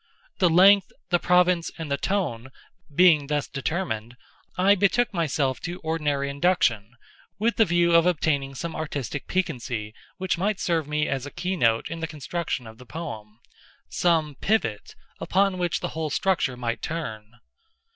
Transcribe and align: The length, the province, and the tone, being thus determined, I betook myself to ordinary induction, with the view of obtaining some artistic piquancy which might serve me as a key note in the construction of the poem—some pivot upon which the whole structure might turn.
The 0.39 0.49
length, 0.49 0.91
the 1.11 1.19
province, 1.19 1.69
and 1.77 1.91
the 1.91 1.95
tone, 1.95 2.49
being 2.91 3.27
thus 3.27 3.47
determined, 3.47 4.17
I 4.57 4.73
betook 4.73 5.13
myself 5.13 5.59
to 5.59 5.77
ordinary 5.83 6.27
induction, 6.27 6.95
with 7.37 7.57
the 7.57 7.65
view 7.65 7.93
of 7.93 8.07
obtaining 8.07 8.55
some 8.55 8.75
artistic 8.75 9.27
piquancy 9.27 9.93
which 10.17 10.39
might 10.39 10.59
serve 10.59 10.87
me 10.87 11.07
as 11.07 11.27
a 11.27 11.29
key 11.29 11.55
note 11.55 11.87
in 11.91 11.99
the 11.99 12.07
construction 12.07 12.65
of 12.65 12.79
the 12.79 12.85
poem—some 12.87 14.37
pivot 14.41 14.95
upon 15.19 15.59
which 15.59 15.81
the 15.81 15.89
whole 15.89 16.09
structure 16.09 16.57
might 16.57 16.81
turn. 16.81 17.33